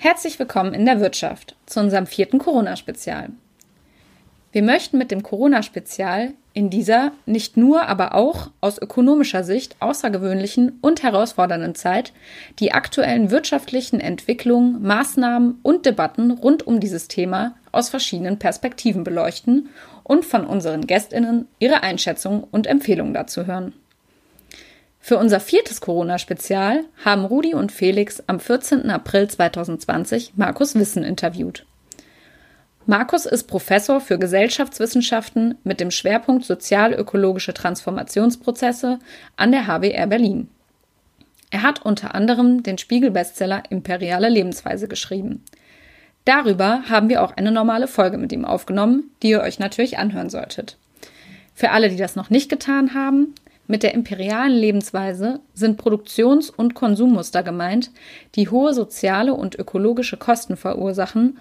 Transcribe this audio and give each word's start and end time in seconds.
Herzlich 0.00 0.38
willkommen 0.38 0.74
in 0.74 0.86
der 0.86 1.00
Wirtschaft 1.00 1.56
zu 1.66 1.80
unserem 1.80 2.06
vierten 2.06 2.38
Corona-Spezial. 2.38 3.30
Wir 4.52 4.62
möchten 4.62 4.96
mit 4.96 5.10
dem 5.10 5.24
Corona-Spezial 5.24 6.34
in 6.52 6.70
dieser 6.70 7.10
nicht 7.26 7.56
nur, 7.56 7.88
aber 7.88 8.14
auch 8.14 8.52
aus 8.60 8.80
ökonomischer 8.80 9.42
Sicht 9.42 9.74
außergewöhnlichen 9.80 10.78
und 10.82 11.02
herausfordernden 11.02 11.74
Zeit 11.74 12.12
die 12.60 12.70
aktuellen 12.70 13.32
wirtschaftlichen 13.32 13.98
Entwicklungen, 13.98 14.80
Maßnahmen 14.82 15.58
und 15.64 15.84
Debatten 15.84 16.30
rund 16.30 16.64
um 16.64 16.78
dieses 16.78 17.08
Thema 17.08 17.56
aus 17.72 17.88
verschiedenen 17.88 18.38
Perspektiven 18.38 19.02
beleuchten 19.02 19.68
und 20.04 20.24
von 20.24 20.46
unseren 20.46 20.86
Gästinnen 20.86 21.48
ihre 21.58 21.82
Einschätzung 21.82 22.46
und 22.52 22.68
Empfehlungen 22.68 23.14
dazu 23.14 23.46
hören. 23.46 23.72
Für 25.00 25.18
unser 25.18 25.40
viertes 25.40 25.80
Corona-Spezial 25.80 26.84
haben 27.04 27.24
Rudi 27.24 27.54
und 27.54 27.72
Felix 27.72 28.22
am 28.26 28.40
14. 28.40 28.90
April 28.90 29.28
2020 29.28 30.32
Markus 30.36 30.74
Wissen 30.74 31.04
interviewt. 31.04 31.64
Markus 32.84 33.26
ist 33.26 33.44
Professor 33.44 34.00
für 34.00 34.18
Gesellschaftswissenschaften 34.18 35.56
mit 35.62 35.78
dem 35.78 35.90
Schwerpunkt 35.90 36.44
sozial-ökologische 36.44 37.52
Transformationsprozesse 37.52 38.98
an 39.36 39.52
der 39.52 39.66
HBR 39.66 40.06
Berlin. 40.06 40.48
Er 41.50 41.62
hat 41.62 41.84
unter 41.84 42.14
anderem 42.14 42.62
den 42.62 42.78
Spiegel-Bestseller 42.78 43.62
Imperiale 43.70 44.28
Lebensweise 44.28 44.88
geschrieben. 44.88 45.44
Darüber 46.24 46.82
haben 46.88 47.08
wir 47.08 47.22
auch 47.22 47.36
eine 47.36 47.52
normale 47.52 47.88
Folge 47.88 48.18
mit 48.18 48.32
ihm 48.32 48.44
aufgenommen, 48.44 49.10
die 49.22 49.30
ihr 49.30 49.40
euch 49.40 49.58
natürlich 49.58 49.98
anhören 49.98 50.28
solltet. 50.28 50.76
Für 51.54 51.70
alle, 51.70 51.88
die 51.88 51.96
das 51.96 52.16
noch 52.16 52.30
nicht 52.30 52.50
getan 52.50 52.94
haben, 52.94 53.34
mit 53.68 53.82
der 53.82 53.94
imperialen 53.94 54.52
Lebensweise 54.52 55.40
sind 55.54 55.76
Produktions- 55.76 56.50
und 56.50 56.74
Konsummuster 56.74 57.42
gemeint, 57.42 57.90
die 58.34 58.48
hohe 58.48 58.72
soziale 58.74 59.34
und 59.34 59.56
ökologische 59.58 60.16
Kosten 60.16 60.56
verursachen 60.56 61.38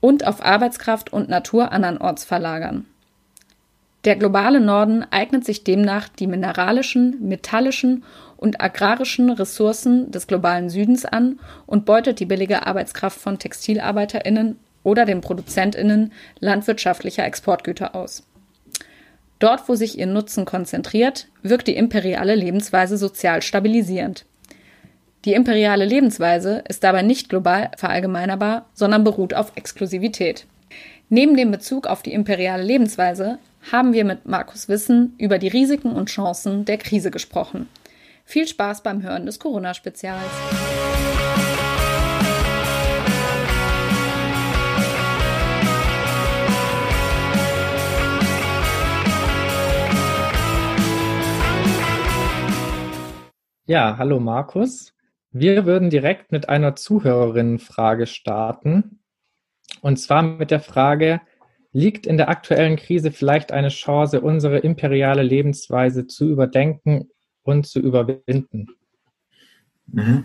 und 0.00 0.26
auf 0.26 0.44
Arbeitskraft 0.44 1.12
und 1.12 1.30
Natur 1.30 1.72
andernorts 1.72 2.22
verlagern. 2.24 2.84
Der 4.04 4.16
globale 4.16 4.60
Norden 4.60 5.06
eignet 5.10 5.46
sich 5.46 5.64
demnach 5.64 6.08
die 6.08 6.26
mineralischen, 6.26 7.26
metallischen 7.26 8.04
und 8.36 8.60
agrarischen 8.60 9.30
Ressourcen 9.30 10.10
des 10.10 10.26
globalen 10.26 10.68
Südens 10.68 11.06
an 11.06 11.40
und 11.64 11.86
beutet 11.86 12.20
die 12.20 12.26
billige 12.26 12.66
Arbeitskraft 12.66 13.18
von 13.18 13.38
Textilarbeiterinnen 13.38 14.58
oder 14.82 15.06
den 15.06 15.22
Produzentinnen 15.22 16.12
landwirtschaftlicher 16.40 17.24
Exportgüter 17.24 17.94
aus. 17.94 18.24
Dort, 19.44 19.68
wo 19.68 19.74
sich 19.74 19.98
ihr 19.98 20.06
Nutzen 20.06 20.46
konzentriert, 20.46 21.26
wirkt 21.42 21.68
die 21.68 21.76
imperiale 21.76 22.34
Lebensweise 22.34 22.96
sozial 22.96 23.42
stabilisierend. 23.42 24.24
Die 25.26 25.34
imperiale 25.34 25.84
Lebensweise 25.84 26.64
ist 26.66 26.82
dabei 26.82 27.02
nicht 27.02 27.28
global 27.28 27.70
verallgemeinerbar, 27.76 28.64
sondern 28.72 29.04
beruht 29.04 29.34
auf 29.34 29.52
Exklusivität. 29.54 30.46
Neben 31.10 31.36
dem 31.36 31.50
Bezug 31.50 31.86
auf 31.86 32.00
die 32.00 32.14
imperiale 32.14 32.62
Lebensweise 32.62 33.38
haben 33.70 33.92
wir 33.92 34.06
mit 34.06 34.24
Markus 34.24 34.70
Wissen 34.70 35.14
über 35.18 35.36
die 35.36 35.48
Risiken 35.48 35.92
und 35.92 36.08
Chancen 36.08 36.64
der 36.64 36.78
Krise 36.78 37.10
gesprochen. 37.10 37.68
Viel 38.24 38.48
Spaß 38.48 38.82
beim 38.82 39.02
Hören 39.02 39.26
des 39.26 39.38
Corona-Spezials. 39.38 40.22
Ja, 53.66 53.96
hallo 53.96 54.20
Markus. 54.20 54.92
Wir 55.30 55.64
würden 55.64 55.88
direkt 55.88 56.32
mit 56.32 56.50
einer 56.50 56.76
Zuhörerinnenfrage 56.76 58.06
starten. 58.06 59.00
Und 59.80 59.96
zwar 59.96 60.20
mit 60.20 60.50
der 60.50 60.60
Frage, 60.60 61.22
liegt 61.72 62.06
in 62.06 62.18
der 62.18 62.28
aktuellen 62.28 62.76
Krise 62.76 63.10
vielleicht 63.10 63.52
eine 63.52 63.70
Chance, 63.70 64.20
unsere 64.20 64.58
imperiale 64.58 65.22
Lebensweise 65.22 66.06
zu 66.06 66.28
überdenken 66.28 67.08
und 67.42 67.66
zu 67.66 67.80
überwinden? 67.80 68.68
Mhm. 69.86 70.24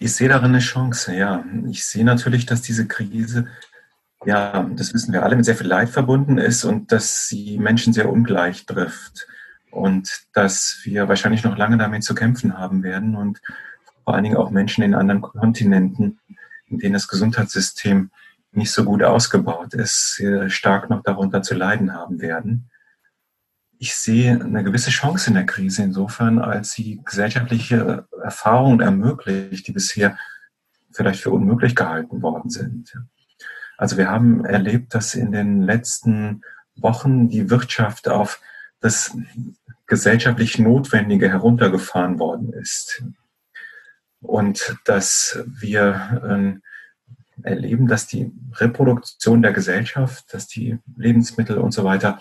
Ich 0.00 0.16
sehe 0.16 0.28
darin 0.28 0.50
eine 0.50 0.58
Chance, 0.58 1.14
ja. 1.14 1.44
Ich 1.68 1.86
sehe 1.86 2.04
natürlich, 2.04 2.44
dass 2.44 2.60
diese 2.60 2.88
Krise, 2.88 3.46
ja, 4.26 4.68
das 4.74 4.92
wissen 4.94 5.12
wir 5.12 5.22
alle, 5.22 5.36
mit 5.36 5.44
sehr 5.44 5.54
viel 5.56 5.68
Leid 5.68 5.90
verbunden 5.90 6.38
ist 6.38 6.64
und 6.64 6.90
dass 6.90 7.28
sie 7.28 7.56
Menschen 7.56 7.92
sehr 7.92 8.10
ungleich 8.10 8.66
trifft 8.66 9.28
und 9.70 10.24
dass 10.32 10.80
wir 10.84 11.08
wahrscheinlich 11.08 11.44
noch 11.44 11.56
lange 11.56 11.78
damit 11.78 12.04
zu 12.04 12.14
kämpfen 12.14 12.58
haben 12.58 12.82
werden 12.82 13.16
und 13.16 13.40
vor 14.04 14.14
allen 14.14 14.24
Dingen 14.24 14.36
auch 14.36 14.50
Menschen 14.50 14.82
in 14.82 14.94
anderen 14.94 15.20
Kontinenten, 15.20 16.18
in 16.66 16.78
denen 16.78 16.94
das 16.94 17.08
Gesundheitssystem 17.08 18.10
nicht 18.52 18.72
so 18.72 18.84
gut 18.84 19.02
ausgebaut 19.02 19.74
ist, 19.74 20.20
stark 20.48 20.90
noch 20.90 21.02
darunter 21.02 21.42
zu 21.42 21.54
leiden 21.54 21.94
haben 21.94 22.20
werden. 22.20 22.70
Ich 23.78 23.94
sehe 23.94 24.40
eine 24.40 24.64
gewisse 24.64 24.90
Chance 24.90 25.28
in 25.28 25.34
der 25.34 25.46
Krise 25.46 25.82
insofern, 25.82 26.38
als 26.38 26.72
sie 26.72 27.00
gesellschaftliche 27.04 28.06
Erfahrungen 28.22 28.80
ermöglicht, 28.80 29.66
die 29.66 29.72
bisher 29.72 30.18
vielleicht 30.92 31.22
für 31.22 31.30
unmöglich 31.30 31.76
gehalten 31.76 32.20
worden 32.22 32.50
sind. 32.50 32.92
Also 33.78 33.96
wir 33.96 34.10
haben 34.10 34.44
erlebt, 34.44 34.94
dass 34.94 35.14
in 35.14 35.32
den 35.32 35.62
letzten 35.62 36.42
Wochen 36.74 37.28
die 37.28 37.48
Wirtschaft 37.48 38.08
auf 38.08 38.42
das 38.80 39.16
gesellschaftlich 39.90 40.58
Notwendige 40.58 41.28
heruntergefahren 41.28 42.18
worden 42.18 42.52
ist. 42.52 43.02
Und 44.22 44.76
dass 44.84 45.42
wir 45.46 46.60
äh, 47.42 47.46
erleben, 47.46 47.88
dass 47.88 48.06
die 48.06 48.30
Reproduktion 48.52 49.42
der 49.42 49.52
Gesellschaft, 49.52 50.32
dass 50.32 50.46
die 50.46 50.78
Lebensmittel 50.96 51.58
und 51.58 51.72
so 51.72 51.82
weiter 51.82 52.20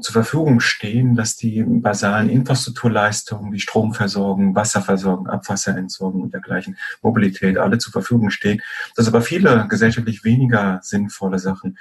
zur 0.00 0.12
Verfügung 0.12 0.60
stehen, 0.60 1.14
dass 1.14 1.36
die 1.36 1.62
basalen 1.62 2.28
Infrastrukturleistungen, 2.28 3.52
die 3.52 3.60
Stromversorgung, 3.60 4.54
Wasserversorgung, 4.54 5.28
Abwasserentsorgung 5.28 6.22
und 6.22 6.34
dergleichen, 6.34 6.76
Mobilität, 7.00 7.56
alle 7.56 7.78
zur 7.78 7.92
Verfügung 7.92 8.30
stehen, 8.30 8.60
dass 8.96 9.08
aber 9.08 9.22
viele 9.22 9.66
gesellschaftlich 9.68 10.24
weniger 10.24 10.80
sinnvolle 10.82 11.38
Sachen 11.38 11.78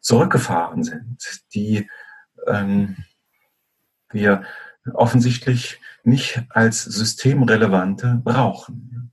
zurückgefahren 0.00 0.82
sind, 0.82 1.44
die 1.54 1.88
ähm, 2.46 2.96
wir 4.14 4.44
offensichtlich 4.92 5.80
nicht 6.04 6.42
als 6.50 6.84
systemrelevante 6.84 8.20
brauchen. 8.22 9.12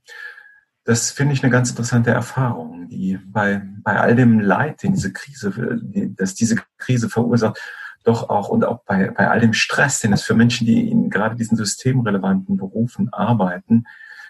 Das 0.84 1.10
finde 1.10 1.34
ich 1.34 1.42
eine 1.42 1.52
ganz 1.52 1.70
interessante 1.70 2.10
Erfahrung, 2.10 2.88
die 2.88 3.18
bei, 3.24 3.62
bei 3.82 4.00
all 4.00 4.16
dem 4.16 4.40
Leid, 4.40 4.82
den 4.82 4.94
diese 4.94 5.12
Krise, 5.12 5.80
dass 6.16 6.34
diese 6.34 6.56
Krise 6.78 7.08
verursacht, 7.08 7.60
doch 8.04 8.30
auch 8.30 8.48
und 8.48 8.64
auch 8.64 8.82
bei, 8.84 9.10
bei 9.10 9.28
all 9.28 9.40
dem 9.40 9.52
Stress, 9.52 10.00
den 10.00 10.12
es 10.12 10.22
für 10.22 10.34
Menschen, 10.34 10.66
die 10.66 10.90
in 10.90 11.08
gerade 11.08 11.36
diesen 11.36 11.56
systemrelevanten 11.56 12.56
Berufen 12.56 13.12
arbeiten, 13.12 13.84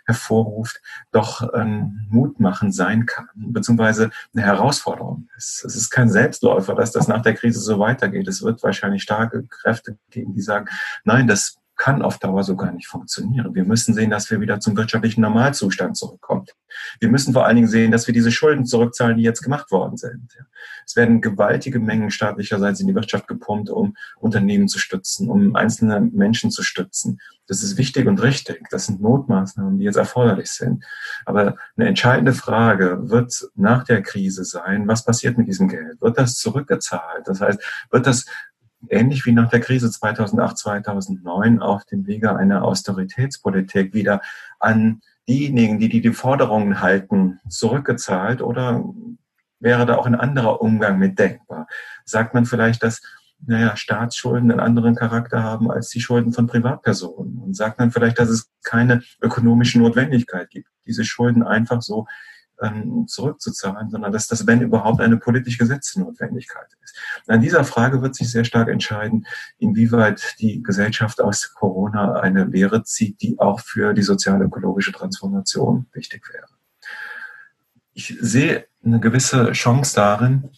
hervorruft, 0.04 0.80
doch 1.10 1.48
ähm, 1.54 2.06
mutmachend 2.10 2.74
sein 2.74 3.06
kann, 3.06 3.28
beziehungsweise 3.34 4.10
eine 4.34 4.44
Herausforderung 4.44 5.28
ist. 5.36 5.64
Es 5.64 5.76
ist 5.76 5.90
kein 5.90 6.10
Selbstläufer, 6.10 6.74
dass 6.74 6.92
das 6.92 7.08
nach 7.08 7.22
der 7.22 7.34
Krise 7.34 7.60
so 7.60 7.78
weitergeht. 7.78 8.28
Es 8.28 8.42
wird 8.42 8.62
wahrscheinlich 8.62 9.02
starke 9.02 9.44
Kräfte 9.46 9.96
geben, 10.10 10.34
die 10.34 10.42
sagen, 10.42 10.66
nein, 11.04 11.26
das 11.26 11.61
kann 11.82 12.00
auf 12.00 12.18
Dauer 12.18 12.44
so 12.44 12.54
gar 12.54 12.70
nicht 12.70 12.86
funktionieren. 12.86 13.56
Wir 13.56 13.64
müssen 13.64 13.92
sehen, 13.92 14.10
dass 14.10 14.30
wir 14.30 14.40
wieder 14.40 14.60
zum 14.60 14.76
wirtschaftlichen 14.76 15.20
Normalzustand 15.20 15.96
zurückkommen. 15.96 16.46
Wir 17.00 17.08
müssen 17.08 17.32
vor 17.32 17.44
allen 17.44 17.56
Dingen 17.56 17.66
sehen, 17.66 17.90
dass 17.90 18.06
wir 18.06 18.14
diese 18.14 18.30
Schulden 18.30 18.64
zurückzahlen, 18.66 19.16
die 19.16 19.24
jetzt 19.24 19.42
gemacht 19.42 19.72
worden 19.72 19.96
sind. 19.96 20.28
Es 20.86 20.94
werden 20.94 21.20
gewaltige 21.20 21.80
Mengen 21.80 22.12
staatlicherseits 22.12 22.78
in 22.78 22.86
die 22.86 22.94
Wirtschaft 22.94 23.26
gepumpt, 23.26 23.68
um 23.68 23.96
Unternehmen 24.20 24.68
zu 24.68 24.78
stützen, 24.78 25.28
um 25.28 25.56
einzelne 25.56 26.00
Menschen 26.00 26.52
zu 26.52 26.62
stützen. 26.62 27.18
Das 27.48 27.64
ist 27.64 27.76
wichtig 27.76 28.06
und 28.06 28.22
richtig. 28.22 28.68
Das 28.70 28.86
sind 28.86 29.02
Notmaßnahmen, 29.02 29.78
die 29.78 29.84
jetzt 29.84 29.96
erforderlich 29.96 30.52
sind. 30.52 30.84
Aber 31.26 31.56
eine 31.76 31.88
entscheidende 31.88 32.32
Frage 32.32 33.10
wird 33.10 33.48
nach 33.56 33.82
der 33.82 34.02
Krise 34.02 34.44
sein, 34.44 34.86
was 34.86 35.04
passiert 35.04 35.36
mit 35.36 35.48
diesem 35.48 35.66
Geld? 35.66 36.00
Wird 36.00 36.16
das 36.16 36.36
zurückgezahlt? 36.36 37.26
Das 37.26 37.40
heißt, 37.40 37.60
wird 37.90 38.06
das 38.06 38.24
ähnlich 38.88 39.26
wie 39.26 39.32
nach 39.32 39.50
der 39.50 39.60
Krise 39.60 39.90
2008, 39.90 40.58
2009 40.58 41.60
auf 41.60 41.84
dem 41.84 42.06
Wege 42.06 42.34
einer 42.36 42.64
Austeritätspolitik 42.64 43.94
wieder 43.94 44.20
an 44.58 45.00
diejenigen, 45.28 45.78
die 45.78 45.88
die, 45.88 46.12
Forderungen 46.12 46.80
halten, 46.80 47.40
zurückgezahlt 47.48 48.42
oder 48.42 48.84
wäre 49.60 49.86
da 49.86 49.96
auch 49.96 50.06
ein 50.06 50.16
anderer 50.16 50.60
Umgang 50.60 50.98
mit 50.98 51.18
denkbar? 51.18 51.66
Sagt 52.04 52.34
man 52.34 52.46
vielleicht, 52.46 52.82
dass 52.82 53.00
naja, 53.44 53.76
Staatsschulden 53.76 54.50
einen 54.50 54.60
anderen 54.60 54.94
Charakter 54.94 55.42
haben 55.42 55.70
als 55.70 55.88
die 55.88 56.00
Schulden 56.00 56.32
von 56.32 56.46
Privatpersonen? 56.46 57.38
Und 57.38 57.56
sagt 57.56 57.78
man 57.78 57.90
vielleicht, 57.90 58.18
dass 58.18 58.28
es 58.28 58.50
keine 58.62 59.02
ökonomische 59.20 59.78
Notwendigkeit 59.78 60.50
gibt, 60.50 60.68
diese 60.86 61.04
Schulden 61.04 61.42
einfach 61.42 61.82
so 61.82 62.06
ähm, 62.60 63.06
zurückzuzahlen, 63.08 63.90
sondern 63.90 64.12
dass 64.12 64.28
das, 64.28 64.46
wenn 64.46 64.60
überhaupt, 64.60 65.00
eine 65.00 65.16
politisch 65.16 65.58
gesetzte 65.58 66.00
Notwendigkeit 66.00 66.66
ist. 66.82 66.96
An 67.26 67.40
dieser 67.40 67.64
Frage 67.64 68.02
wird 68.02 68.14
sich 68.14 68.30
sehr 68.30 68.44
stark 68.44 68.68
entscheiden, 68.68 69.26
inwieweit 69.58 70.36
die 70.40 70.62
Gesellschaft 70.62 71.20
aus 71.20 71.52
Corona 71.54 72.14
eine 72.14 72.44
Lehre 72.44 72.84
zieht, 72.84 73.20
die 73.22 73.38
auch 73.38 73.60
für 73.60 73.94
die 73.94 74.02
sozial-ökologische 74.02 74.92
Transformation 74.92 75.86
wichtig 75.92 76.28
wäre. 76.32 76.46
ich 77.94 78.16
sehe 78.20 78.66
eine 78.84 79.00
gewisse 79.00 79.52
Chance 79.52 79.94
darin, 79.94 80.50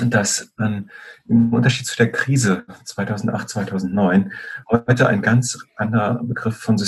dass 0.00 0.52
ähm, 0.58 0.88
im 1.28 1.52
Unterschied 1.52 1.86
zu 1.86 1.96
der 1.96 2.10
Krise 2.10 2.64
2008, 2.84 3.48
2009 3.48 4.32
heute 4.70 5.06
ein 5.06 5.20
ganz 5.20 5.58
anderer 5.76 6.22
Begriff 6.22 6.56
von 6.56 6.78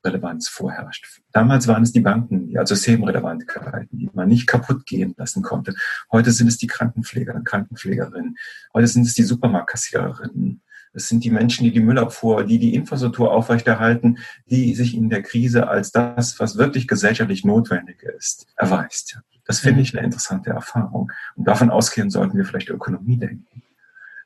Systemrelevanz 0.00 0.48
vorherrscht. 0.48 1.20
Damals 1.32 1.68
waren 1.68 1.82
es 1.82 1.92
die 1.92 2.00
Banken, 2.00 2.48
die 2.48 2.58
als 2.58 2.70
systemrelevant 2.70 3.46
galten, 3.46 3.98
die 3.98 4.10
man 4.12 4.28
nicht 4.28 4.46
kaputt 4.46 4.86
gehen 4.86 5.14
lassen 5.16 5.42
konnte. 5.42 5.74
Heute 6.10 6.30
sind 6.32 6.48
es 6.48 6.58
die 6.58 6.66
Krankenpfleger 6.66 7.34
und 7.34 7.44
Krankenpflegerinnen. 7.44 8.36
Heute 8.72 8.86
sind 8.86 9.06
es 9.06 9.14
die 9.14 9.22
Supermarktkassiererinnen. 9.22 10.62
Es 10.92 11.08
sind 11.08 11.22
die 11.22 11.30
Menschen, 11.30 11.64
die 11.64 11.70
die 11.70 11.80
Müllabfuhr, 11.80 12.44
die 12.44 12.58
die 12.58 12.74
Infrastruktur 12.74 13.30
aufrechterhalten, 13.30 14.18
die 14.46 14.74
sich 14.74 14.96
in 14.96 15.08
der 15.08 15.22
Krise 15.22 15.68
als 15.68 15.92
das, 15.92 16.40
was 16.40 16.56
wirklich 16.56 16.88
gesellschaftlich 16.88 17.44
notwendig 17.44 18.02
ist, 18.02 18.46
erweist. 18.56 19.20
Das 19.44 19.60
finde 19.60 19.82
ich 19.82 19.96
eine 19.96 20.04
interessante 20.04 20.50
Erfahrung. 20.50 21.12
Und 21.36 21.46
davon 21.46 21.70
ausgehen 21.70 22.10
sollten 22.10 22.36
wir 22.36 22.44
vielleicht 22.44 22.70
Ökonomie 22.70 23.18
denken. 23.18 23.62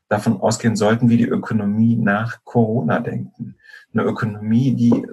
Davon 0.08 0.40
ausgehen 0.40 0.76
sollten 0.76 1.08
wir 1.08 1.18
die 1.18 1.28
Ökonomie 1.28 1.96
nach 1.96 2.44
Corona 2.44 3.00
denken. 3.00 3.56
Eine 3.92 4.04
Ökonomie, 4.04 4.74
die 4.74 5.06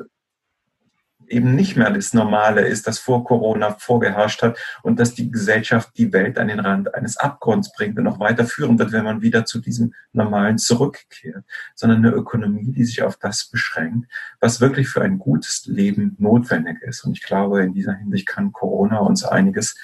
eben 1.31 1.55
nicht 1.55 1.75
mehr 1.75 1.89
das 1.89 2.13
Normale 2.13 2.61
ist, 2.61 2.87
das 2.87 2.99
vor 2.99 3.23
Corona 3.23 3.71
vorgeherrscht 3.71 4.43
hat 4.43 4.57
und 4.83 4.99
dass 4.99 5.13
die 5.13 5.31
Gesellschaft 5.31 5.97
die 5.97 6.13
Welt 6.13 6.37
an 6.37 6.47
den 6.47 6.59
Rand 6.59 6.93
eines 6.93 7.17
Abgrunds 7.17 7.71
bringt 7.73 7.97
und 7.97 8.03
noch 8.03 8.19
weiter 8.19 8.45
führen 8.45 8.77
wird, 8.77 8.91
wenn 8.91 9.05
man 9.05 9.21
wieder 9.21 9.45
zu 9.45 9.59
diesem 9.59 9.93
Normalen 10.13 10.57
zurückkehrt, 10.57 11.43
sondern 11.75 12.05
eine 12.05 12.15
Ökonomie, 12.15 12.71
die 12.71 12.85
sich 12.85 13.01
auf 13.03 13.17
das 13.17 13.45
beschränkt, 13.45 14.11
was 14.39 14.61
wirklich 14.61 14.89
für 14.89 15.01
ein 15.01 15.19
gutes 15.19 15.65
Leben 15.65 16.15
notwendig 16.19 16.81
ist. 16.81 17.03
Und 17.03 17.13
ich 17.13 17.23
glaube, 17.23 17.63
in 17.63 17.73
dieser 17.73 17.93
Hinsicht 17.93 18.27
kann 18.27 18.51
Corona 18.51 18.99
uns 18.99 19.23
einiges 19.23 19.75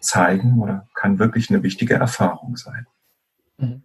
zeigen 0.00 0.60
oder 0.60 0.88
kann 0.94 1.18
wirklich 1.18 1.50
eine 1.50 1.62
wichtige 1.62 1.94
Erfahrung 1.94 2.56
sein. 2.56 2.86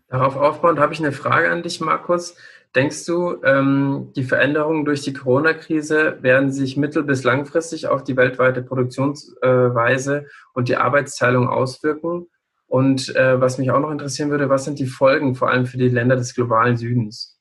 Darauf 0.08 0.36
aufbauend 0.36 0.80
habe 0.80 0.94
ich 0.94 1.00
eine 1.00 1.12
Frage 1.12 1.50
an 1.50 1.64
dich, 1.64 1.80
Markus. 1.80 2.36
Denkst 2.76 3.06
du, 3.06 3.42
ähm, 3.44 4.12
die 4.16 4.24
Veränderungen 4.24 4.86
durch 4.86 5.02
die 5.02 5.14
Corona-Krise 5.14 6.18
werden 6.22 6.52
sich 6.52 6.78
mittel- 6.78 7.04
bis 7.04 7.24
langfristig 7.24 7.88
auf 7.88 8.04
die 8.04 8.16
weltweite 8.16 8.62
Produktionsweise 8.62 10.18
äh, 10.18 10.26
und 10.54 10.70
die 10.70 10.78
Arbeitsteilung 10.78 11.50
auswirken? 11.50 12.28
Und 12.68 13.14
äh, 13.16 13.40
was 13.42 13.58
mich 13.58 13.72
auch 13.72 13.82
noch 13.82 13.92
interessieren 13.92 14.30
würde, 14.30 14.50
was 14.50 14.64
sind 14.64 14.80
die 14.80 14.88
Folgen 14.88 15.36
vor 15.36 15.50
allem 15.50 15.66
für 15.66 15.78
die 15.78 15.90
Länder 15.90 16.16
des 16.16 16.34
globalen 16.34 16.78
Südens? 16.78 17.38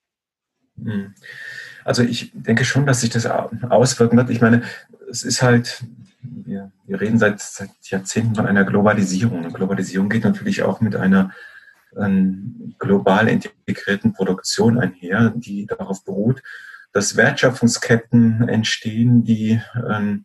Hm. 0.82 1.14
Also 1.84 2.02
ich 2.02 2.32
denke 2.34 2.64
schon, 2.64 2.86
dass 2.86 3.00
sich 3.00 3.10
das 3.10 3.26
auswirken 3.26 4.16
wird. 4.16 4.30
Ich 4.30 4.40
meine, 4.40 4.62
es 5.08 5.22
ist 5.22 5.42
halt, 5.42 5.84
wir, 6.22 6.72
wir 6.86 7.00
reden 7.00 7.18
seit, 7.18 7.40
seit 7.40 7.70
Jahrzehnten 7.84 8.34
von 8.34 8.46
einer 8.46 8.64
Globalisierung. 8.64 9.44
Und 9.44 9.54
Globalisierung 9.54 10.08
geht 10.08 10.24
natürlich 10.24 10.62
auch 10.62 10.80
mit 10.80 10.96
einer 10.96 11.30
global 12.78 13.28
integrierten 13.28 14.12
Produktion 14.12 14.78
einher, 14.78 15.32
die 15.36 15.66
darauf 15.66 16.04
beruht, 16.04 16.42
dass 16.92 17.16
Wertschöpfungsketten 17.16 18.48
entstehen, 18.48 19.24
die 19.24 19.60
ähm, 19.88 20.24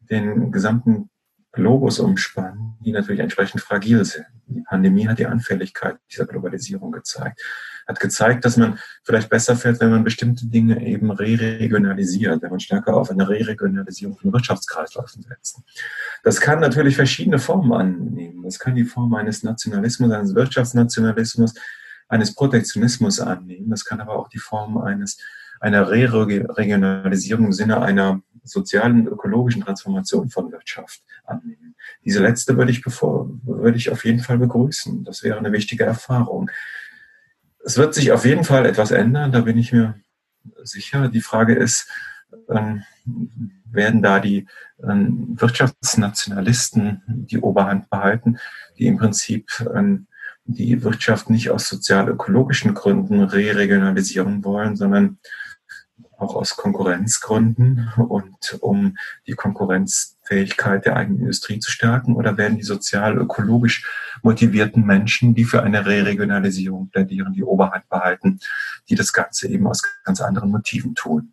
den 0.00 0.52
gesamten 0.52 1.10
Globus 1.52 1.98
umspannen, 1.98 2.76
die 2.84 2.92
natürlich 2.92 3.20
entsprechend 3.20 3.60
fragil 3.60 4.04
sind. 4.04 4.26
Die 4.46 4.62
Pandemie 4.62 5.08
hat 5.08 5.18
die 5.18 5.26
Anfälligkeit 5.26 5.96
dieser 6.10 6.26
Globalisierung 6.26 6.92
gezeigt. 6.92 7.40
Hat 7.86 8.00
gezeigt, 8.00 8.44
dass 8.44 8.56
man 8.56 8.78
vielleicht 9.02 9.28
besser 9.28 9.56
fährt, 9.56 9.80
wenn 9.80 9.90
man 9.90 10.04
bestimmte 10.04 10.46
Dinge 10.46 10.84
eben 10.86 11.10
re-regionalisiert, 11.10 12.42
wenn 12.42 12.50
man 12.50 12.60
stärker 12.60 12.96
auf 12.96 13.10
eine 13.10 13.28
Re-Regionalisierung 13.28 14.16
von 14.16 14.32
Wirtschaftskreisläufen 14.32 15.22
setzt. 15.22 15.60
Das 16.22 16.40
kann 16.40 16.60
natürlich 16.60 16.96
verschiedene 16.96 17.38
Formen 17.38 17.72
annehmen. 17.72 18.42
Das 18.42 18.58
kann 18.58 18.74
die 18.74 18.84
Form 18.84 19.14
eines 19.14 19.42
Nationalismus, 19.42 20.10
eines 20.10 20.34
Wirtschaftsnationalismus, 20.34 21.54
eines 22.08 22.34
Protektionismus 22.34 23.20
annehmen. 23.20 23.70
Das 23.70 23.84
kann 23.84 24.00
aber 24.00 24.16
auch 24.16 24.28
die 24.28 24.38
Form 24.38 24.78
eines 24.78 25.18
einer 25.60 25.90
Re-Regionalisierung 25.90 27.46
im 27.46 27.52
Sinne 27.52 27.80
einer 27.80 28.22
sozialen, 28.44 29.06
ökologischen 29.06 29.62
Transformation 29.62 30.28
von 30.28 30.52
Wirtschaft 30.52 31.02
annehmen. 31.24 31.74
Diese 32.04 32.20
letzte 32.20 32.56
würde 32.56 32.70
ich, 32.70 32.82
bevor, 32.82 33.30
würde 33.44 33.78
ich 33.78 33.90
auf 33.90 34.04
jeden 34.04 34.20
Fall 34.20 34.38
begrüßen. 34.38 35.04
Das 35.04 35.22
wäre 35.22 35.38
eine 35.38 35.52
wichtige 35.52 35.84
Erfahrung. 35.84 36.50
Es 37.64 37.78
wird 37.78 37.94
sich 37.94 38.12
auf 38.12 38.24
jeden 38.24 38.44
Fall 38.44 38.66
etwas 38.66 38.90
ändern, 38.90 39.32
da 39.32 39.40
bin 39.40 39.58
ich 39.58 39.72
mir 39.72 39.94
sicher. 40.62 41.08
Die 41.08 41.22
Frage 41.22 41.54
ist, 41.54 41.88
ähm, 42.48 42.82
werden 43.64 44.02
da 44.02 44.20
die 44.20 44.46
ähm, 44.82 45.34
Wirtschaftsnationalisten 45.40 47.02
die 47.06 47.38
Oberhand 47.38 47.90
behalten, 47.90 48.38
die 48.78 48.86
im 48.86 48.98
Prinzip 48.98 49.48
ähm, 49.74 50.06
die 50.44 50.82
Wirtschaft 50.82 51.30
nicht 51.30 51.50
aus 51.50 51.68
sozial-ökologischen 51.68 52.74
Gründen 52.74 53.22
re-regionalisieren 53.22 54.44
wollen, 54.44 54.76
sondern 54.76 55.18
auch 56.18 56.34
aus 56.34 56.56
Konkurrenzgründen 56.56 57.90
und 57.96 58.58
um 58.60 58.96
die 59.26 59.32
Konkurrenzfähigkeit 60.24 60.86
der 60.86 60.96
eigenen 60.96 61.20
Industrie 61.20 61.58
zu 61.58 61.70
stärken? 61.70 62.16
Oder 62.16 62.36
werden 62.36 62.56
die 62.56 62.64
sozial-ökologisch 62.64 63.86
motivierten 64.22 64.84
Menschen, 64.84 65.34
die 65.34 65.44
für 65.44 65.62
eine 65.62 65.86
Re-Regionalisierung 65.86 66.88
plädieren, 66.88 67.32
die 67.32 67.44
Oberhand 67.44 67.88
behalten, 67.88 68.40
die 68.88 68.94
das 68.94 69.12
Ganze 69.12 69.48
eben 69.48 69.66
aus 69.66 69.82
ganz 70.04 70.20
anderen 70.20 70.50
Motiven 70.50 70.94
tun? 70.94 71.32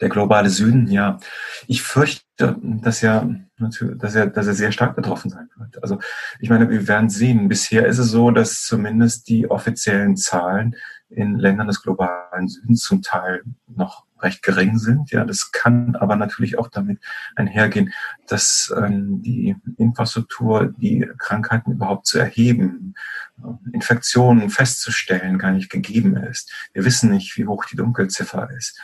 Der 0.00 0.08
globale 0.08 0.50
Süden, 0.50 0.88
ja, 0.88 1.20
ich 1.68 1.82
fürchte, 1.82 2.56
dass 2.60 3.02
er, 3.02 3.28
dass 3.58 4.14
er, 4.16 4.26
dass 4.26 4.46
er 4.46 4.54
sehr 4.54 4.72
stark 4.72 4.96
betroffen 4.96 5.30
sein 5.30 5.48
wird. 5.56 5.80
Also, 5.82 6.00
ich 6.40 6.50
meine, 6.50 6.68
wir 6.68 6.88
werden 6.88 7.10
sehen. 7.10 7.48
Bisher 7.48 7.86
ist 7.86 7.98
es 7.98 8.08
so, 8.08 8.32
dass 8.32 8.64
zumindest 8.64 9.28
die 9.28 9.48
offiziellen 9.48 10.16
Zahlen 10.16 10.74
in 11.10 11.38
Ländern 11.38 11.66
des 11.66 11.82
globalen 11.82 12.48
Südens 12.48 12.82
zum 12.82 13.02
Teil 13.02 13.42
noch 13.66 14.04
recht 14.20 14.42
gering 14.42 14.78
sind. 14.78 15.10
Ja, 15.10 15.24
das 15.24 15.52
kann 15.52 15.96
aber 15.96 16.16
natürlich 16.16 16.58
auch 16.58 16.68
damit 16.68 16.98
einhergehen, 17.36 17.92
dass 18.26 18.72
ähm, 18.76 19.22
die 19.22 19.54
Infrastruktur, 19.76 20.72
die 20.76 21.08
Krankheiten 21.18 21.72
überhaupt 21.72 22.06
zu 22.06 22.18
erheben, 22.18 22.94
äh, 23.38 23.74
Infektionen 23.74 24.50
festzustellen, 24.50 25.38
gar 25.38 25.52
nicht 25.52 25.70
gegeben 25.70 26.16
ist. 26.16 26.52
Wir 26.72 26.84
wissen 26.84 27.10
nicht, 27.10 27.36
wie 27.36 27.46
hoch 27.46 27.64
die 27.66 27.76
Dunkelziffer 27.76 28.50
ist. 28.56 28.80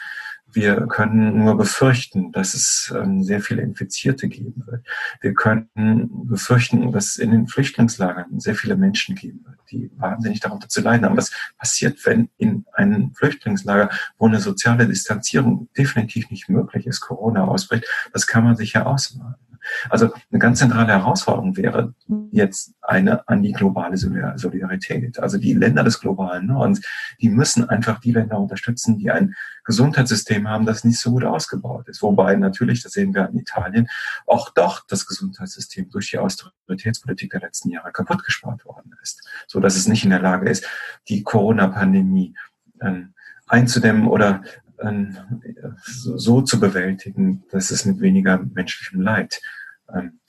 Wir 0.53 0.87
können 0.87 1.45
nur 1.45 1.57
befürchten, 1.57 2.33
dass 2.33 2.55
es 2.55 2.93
ähm, 2.97 3.23
sehr 3.23 3.41
viele 3.41 3.63
Infizierte 3.63 4.29
geben 4.29 4.65
wird. 4.67 4.87
Wir 5.21 5.35
können 5.35 5.69
befürchten, 6.27 6.91
dass 6.93 7.07
es 7.07 7.17
in 7.17 7.31
den 7.31 7.47
Flüchtlingslagern 7.47 8.41
sehr 8.41 8.55
viele 8.55 8.77
Menschen 8.77 9.15
geben 9.15 9.45
wird, 9.45 9.59
die 9.71 9.91
wahnsinnig 9.97 10.41
darunter 10.41 10.69
zu 10.69 10.81
leiden 10.81 11.05
haben. 11.05 11.17
Was 11.17 11.33
passiert, 11.59 12.05
wenn 12.07 12.29
in 12.39 12.65
einem 12.73 13.15
Flüchtlingslager, 13.15 13.91
wo 14.19 14.27
eine 14.27 14.41
soziale 14.41 14.87
Distanzierung 14.87 15.69
definitiv 15.77 16.31
nicht 16.31 16.49
möglich 16.49 16.87
ist, 16.87 17.01
Corona 17.01 17.45
ausbricht? 17.45 17.85
Das 18.13 18.27
kann 18.27 18.45
man 18.45 18.57
sich 18.57 18.73
ja 18.73 18.87
ausmalen. 18.87 19.37
Also 19.89 20.13
eine 20.31 20.39
ganz 20.39 20.59
zentrale 20.59 20.89
Herausforderung 20.89 21.57
wäre 21.57 21.95
jetzt 22.31 22.75
eine 22.81 23.27
an 23.29 23.43
die 23.43 23.53
globale 23.53 23.97
Solidarität. 23.97 25.19
Also 25.19 25.39
die 25.39 25.55
Länder 25.55 25.85
des 25.85 26.01
globalen 26.01 26.47
Nordens, 26.47 26.81
die 27.21 27.29
müssen 27.29 27.69
einfach 27.69 28.01
die 28.01 28.13
Länder 28.13 28.39
unterstützen, 28.39 28.99
die 28.99 29.11
ein 29.11 29.35
Gesundheitssystem 29.65 30.49
haben, 30.49 30.67
das 30.67 30.85
nicht 30.85 30.99
so 30.99 31.13
gut 31.13 31.25
ausgebaut 31.25 31.89
ist. 31.89 32.03
Wobei 32.03 32.35
natürlich, 32.37 32.83
das 32.83 32.93
sehen 32.93 33.15
wir 33.15 33.29
in 33.29 33.39
Italien, 33.39 33.89
auch 34.27 34.51
doch 34.51 34.87
das 34.87 35.07
Gesundheitssystem 35.07 35.91
durch 35.91 36.11
die 36.11 36.19
Austeritätspolitik 36.19 37.31
der 37.31 37.41
letzten 37.41 37.71
Jahre 37.71 37.93
kaputt 37.93 38.25
gespart 38.25 38.65
worden 38.65 38.97
ist, 39.03 39.23
so 39.47 39.61
dass 39.61 39.77
es 39.77 39.87
nicht 39.87 40.05
in 40.05 40.11
der 40.11 40.23
Lage 40.23 40.49
ist, 40.49 40.67
die 41.09 41.23
Corona-Pandemie 41.23 42.35
ähm, 42.81 43.15
einzudämmen 43.47 44.07
oder 44.07 44.43
so 45.83 46.43
zu 46.43 46.61
bewältigen, 46.61 47.45
dass 47.51 47.71
es 47.71 47.85
mit 47.85 48.01
weniger 48.01 48.39
menschlichem 48.39 49.01
Leid 49.01 49.41
ähm, 49.93 50.21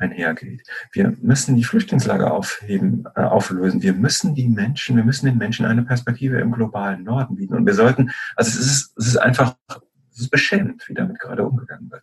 einhergeht. 0.00 0.62
Wir 0.92 1.16
müssen 1.20 1.56
die 1.56 1.64
Flüchtlingslager 1.64 2.32
aufheben, 2.32 3.04
äh, 3.14 3.20
auflösen. 3.20 3.82
Wir 3.82 3.92
müssen 3.92 4.34
die 4.34 4.48
Menschen, 4.48 4.96
wir 4.96 5.04
müssen 5.04 5.26
den 5.26 5.38
Menschen 5.38 5.66
eine 5.66 5.82
Perspektive 5.82 6.40
im 6.40 6.52
globalen 6.52 7.04
Norden 7.04 7.36
bieten. 7.36 7.54
Und 7.54 7.66
wir 7.66 7.74
sollten, 7.74 8.10
also 8.34 8.50
es 8.50 8.66
ist, 8.66 8.98
es 8.98 9.06
ist 9.08 9.16
einfach, 9.18 9.56
es 10.12 10.22
ist 10.22 10.30
beschämend, 10.30 10.88
wie 10.88 10.94
damit 10.94 11.18
gerade 11.18 11.44
umgegangen 11.44 11.90
wird. 11.90 12.02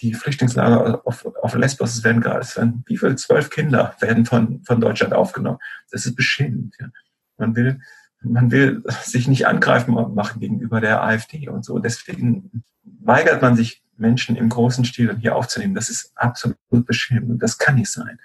Die 0.00 0.14
Flüchtlingslager 0.14 1.06
auf, 1.06 1.26
auf 1.42 1.54
Lesbos 1.54 1.96
es 1.96 2.04
werden 2.04 2.20
gerade, 2.22 2.40
es 2.40 2.56
werden, 2.56 2.84
wie 2.86 2.96
viel, 2.96 3.16
zwölf 3.16 3.50
Kinder 3.50 3.96
werden 4.00 4.24
von, 4.24 4.62
von 4.64 4.80
Deutschland 4.80 5.12
aufgenommen. 5.12 5.58
Das 5.90 6.06
ist 6.06 6.14
beschämend. 6.14 6.76
Ja. 6.78 6.88
Man 7.36 7.56
will, 7.56 7.80
man 8.22 8.50
will 8.50 8.82
sich 9.02 9.28
nicht 9.28 9.46
angreifen 9.46 9.94
machen 10.14 10.40
gegenüber 10.40 10.80
der 10.80 11.02
AfD 11.02 11.48
und 11.48 11.64
so. 11.64 11.78
Deswegen 11.78 12.64
weigert 12.82 13.42
man 13.42 13.56
sich, 13.56 13.82
Menschen 13.96 14.36
im 14.36 14.48
großen 14.48 14.84
Stil 14.84 15.16
hier 15.18 15.34
aufzunehmen. 15.34 15.74
Das 15.74 15.88
ist 15.88 16.12
absolut 16.14 16.56
beschämend. 16.70 17.42
Das 17.42 17.58
kann 17.58 17.74
nicht 17.74 17.90
sein. 17.90 18.20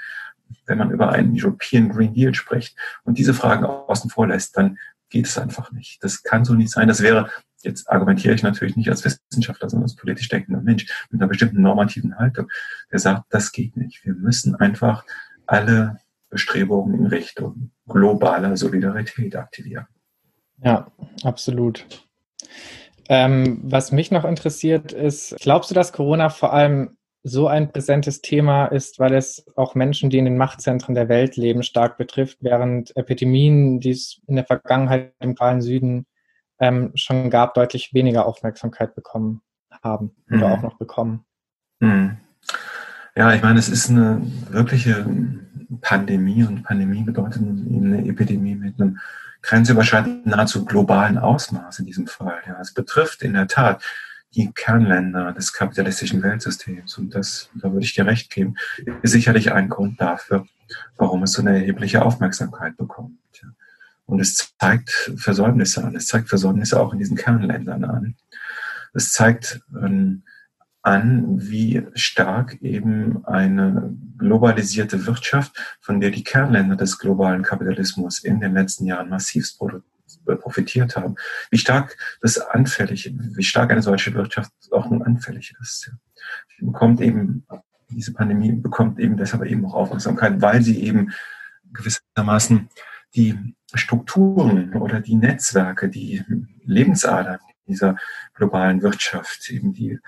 Wenn 0.68 0.78
man 0.78 0.92
über 0.92 1.10
einen 1.10 1.34
European 1.36 1.90
Green 1.90 2.14
Deal 2.14 2.36
spricht 2.36 2.78
und 3.04 3.18
diese 3.18 3.34
Fragen 3.34 3.66
außen 3.66 4.12
vor 4.12 4.28
lässt, 4.28 4.56
dann 4.56 4.78
geht 5.10 5.26
es 5.26 5.38
einfach 5.38 5.72
nicht. 5.72 6.04
Das 6.04 6.22
kann 6.22 6.46
so 6.46 6.54
nicht 6.54 6.72
sein. 6.72 6.88
Das 6.88 7.02
wäre 7.02 7.30
jetzt 7.64 7.90
argumentiere 7.90 8.34
ich 8.34 8.44
natürlich 8.44 8.76
nicht 8.76 8.90
als 8.90 9.04
Wissenschaftler, 9.06 9.70
sondern 9.70 9.86
als 9.86 9.96
politisch 9.96 10.28
denkender 10.28 10.62
Mensch 10.62 10.86
mit 11.10 11.22
einer 11.22 11.30
bestimmten 11.30 11.62
normativen 11.62 12.18
Haltung, 12.18 12.50
der 12.92 13.00
sagt, 13.00 13.26
das 13.30 13.52
geht 13.52 13.78
nicht. 13.78 14.06
Wir 14.06 14.14
müssen 14.14 14.56
einfach 14.56 15.06
alle 15.46 15.98
Bestrebungen 16.34 16.96
in 16.96 17.06
Richtung 17.06 17.72
globaler 17.88 18.58
Solidarität 18.58 19.36
aktivieren. 19.36 19.86
Ja, 20.64 20.88
absolut. 21.24 21.86
Ähm, 23.08 23.60
was 23.64 23.92
mich 23.92 24.12
noch 24.12 24.26
interessiert 24.26 24.92
ist, 24.92 25.36
glaubst 25.40 25.70
du, 25.70 25.76
dass 25.76 25.94
Corona 25.94 26.30
vor 26.30 26.54
allem 26.54 26.98
so 27.22 27.48
ein 27.48 27.72
präsentes 27.72 28.22
Thema 28.22 28.66
ist, 28.66 29.00
weil 29.00 29.14
es 29.14 29.46
auch 29.56 29.76
Menschen, 29.76 30.10
die 30.10 30.18
in 30.18 30.26
den 30.26 30.38
Machtzentren 30.38 30.96
der 30.96 31.08
Welt 31.08 31.38
leben, 31.38 31.64
stark 31.64 31.98
betrifft, 31.98 32.40
während 32.42 32.96
Epidemien, 32.98 33.80
die 33.80 33.92
es 33.92 34.22
in 34.28 34.36
der 34.36 34.46
Vergangenheit 34.46 35.14
im 35.20 35.36
globalen 35.36 35.62
Süden 35.62 36.06
ähm, 36.60 36.92
schon 36.96 37.30
gab, 37.30 37.54
deutlich 37.54 37.94
weniger 37.94 38.26
Aufmerksamkeit 38.26 38.96
bekommen 38.96 39.42
haben 39.84 40.16
oder 40.30 40.48
mhm. 40.48 40.54
auch 40.54 40.62
noch 40.64 40.78
bekommen. 40.78 41.26
Mhm. 41.80 42.18
Ja, 43.16 43.34
ich 43.34 43.44
meine, 43.44 43.60
es 43.60 43.70
ist 43.70 43.90
eine 43.90 44.22
wirkliche 44.50 45.06
Pandemie 45.82 46.44
und 46.44 46.64
Pandemie 46.64 47.04
bedeutet 47.04 47.42
eine 47.42 48.08
Epidemie 48.08 48.56
mit 48.56 48.80
einem 48.82 49.00
grenzüberschreitenden, 49.44 50.32
nahezu 50.32 50.66
globalen 50.66 51.18
Ausmaß 51.18 51.80
in 51.80 51.86
diesem 51.86 52.08
Fall. 52.08 52.42
Ja, 52.48 52.60
es 52.60 52.74
betrifft 52.74 53.22
in 53.22 53.34
der 53.34 53.48
Tat 53.48 53.84
die 54.36 54.52
Kernländer 54.52 55.32
des 55.32 55.54
kapitalistischen 55.54 56.24
Weltsystems. 56.24 56.98
Und 56.98 57.14
das, 57.14 57.50
da 57.54 57.72
würde 57.72 57.86
ich 57.86 57.94
dir 57.94 58.08
recht 58.08 58.32
geben, 58.32 58.56
ist 59.04 59.12
sicherlich 59.12 59.52
ein 59.52 59.70
Grund 59.70 60.02
dafür, 60.02 60.48
warum 60.98 61.22
es 61.24 61.34
so 61.34 61.42
eine 61.42 61.60
erhebliche 61.60 62.04
Aufmerksamkeit 62.04 62.78
bekommt. 62.78 63.20
Und 64.06 64.20
es 64.20 64.54
zeigt 64.60 65.12
Versäumnisse 65.16 65.84
an. 65.84 65.96
Es 65.96 66.08
zeigt 66.08 66.30
Versäumnisse 66.30 66.80
auch 66.80 66.94
in 66.94 67.00
diesen 67.00 67.16
Kernländern 67.16 67.84
an. 67.86 68.16
Es 68.94 69.12
zeigt 69.12 69.62
ähm, 69.82 70.24
an, 70.84 71.50
wie 71.50 71.88
stark 71.96 72.62
eben 72.62 73.26
eine 73.26 73.96
globalisierte 74.18 75.06
Wirtschaft, 75.06 75.58
von 75.80 76.00
der 76.00 76.12
die 76.12 76.24
Kernländer 76.24 76.76
des 76.76 77.00
globalen 77.00 77.42
Kapitalismus 77.42 78.20
in 78.20 78.42
den 78.42 78.54
letzten 78.54 78.86
Jahren 78.86 79.10
massivst 79.10 79.60
profitiert 80.26 80.96
haben, 80.98 81.16
wie 81.52 81.58
stark 81.58 81.98
das 82.22 82.38
anfällig, 82.38 83.14
wie 83.18 83.44
stark 83.44 83.72
eine 83.72 83.82
solche 83.82 84.14
Wirtschaft 84.14 84.52
auch 84.72 84.90
nun 84.90 85.02
anfällig 85.02 85.56
ist. 85.62 85.92
Sie 86.58 86.66
bekommt 86.66 87.00
eben, 87.02 87.46
diese 87.90 88.14
Pandemie 88.14 88.52
bekommt 88.52 89.00
eben 89.00 89.16
deshalb 89.16 89.46
eben 89.46 89.66
auch 89.66 89.74
Aufmerksamkeit, 89.74 90.42
weil 90.42 90.62
sie 90.62 90.84
eben 90.84 91.14
gewissermaßen 91.72 92.70
die 93.16 93.56
Strukturen 93.74 94.74
oder 94.74 95.00
die 95.00 95.16
Netzwerke, 95.16 95.90
die 95.90 96.24
Lebensadern 96.66 97.40
dieser 97.68 97.96
globalen 98.34 98.82
Wirtschaft, 98.82 99.50
eben 99.50 99.74
die 99.74 100.00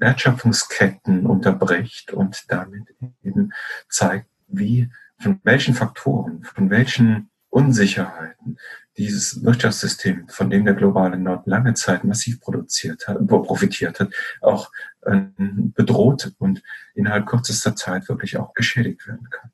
Wertschöpfungsketten 0.00 1.26
unterbricht 1.26 2.12
und 2.12 2.44
damit 2.48 2.84
eben 3.22 3.52
zeigt, 3.88 4.26
wie, 4.48 4.90
von 5.18 5.40
welchen 5.44 5.74
Faktoren, 5.74 6.42
von 6.42 6.70
welchen 6.70 7.30
Unsicherheiten 7.50 8.58
dieses 8.96 9.44
Wirtschaftssystem, 9.44 10.28
von 10.28 10.50
dem 10.50 10.64
der 10.64 10.74
globale 10.74 11.18
Nord 11.18 11.46
lange 11.46 11.74
Zeit 11.74 12.04
massiv 12.04 12.40
produziert 12.40 13.08
hat, 13.08 13.26
profitiert 13.26 14.00
hat, 14.00 14.10
auch 14.40 14.70
äh, 15.02 15.20
bedroht 15.38 16.32
und 16.38 16.62
innerhalb 16.94 17.26
kürzester 17.26 17.74
Zeit 17.76 18.08
wirklich 18.08 18.36
auch 18.36 18.54
geschädigt 18.54 19.06
werden 19.06 19.28
kann. 19.30 19.50